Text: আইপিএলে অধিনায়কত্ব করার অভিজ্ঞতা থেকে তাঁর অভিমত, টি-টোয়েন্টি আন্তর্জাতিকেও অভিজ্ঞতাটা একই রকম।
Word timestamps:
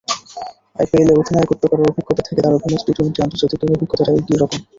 আইপিএলে 0.79 1.13
অধিনায়কত্ব 1.15 1.63
করার 1.71 1.89
অভিজ্ঞতা 1.91 2.21
থেকে 2.27 2.39
তাঁর 2.41 2.57
অভিমত, 2.57 2.81
টি-টোয়েন্টি 2.85 3.19
আন্তর্জাতিকেও 3.21 3.75
অভিজ্ঞতাটা 3.75 4.11
একই 4.13 4.35
রকম। 4.35 4.59